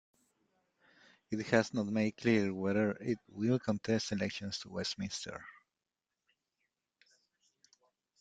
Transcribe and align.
It 1.29 1.45
has 1.51 1.75
not 1.75 1.85
made 1.85 2.17
clear 2.17 2.51
whether 2.55 2.93
it 3.01 3.19
will 3.29 3.59
contest 3.59 4.11
elections 4.11 4.57
to 4.61 4.69
Westminster. 4.69 5.45